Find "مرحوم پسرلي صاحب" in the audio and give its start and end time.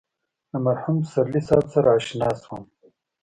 0.65-1.65